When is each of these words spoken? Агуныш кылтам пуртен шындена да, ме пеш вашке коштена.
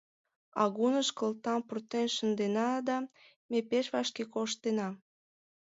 Агуныш 0.63 1.09
кылтам 1.17 1.59
пуртен 1.67 2.07
шындена 2.15 2.67
да, 2.87 2.97
ме 3.49 3.59
пеш 3.69 3.85
вашке 3.93 4.23
коштена. 4.33 4.89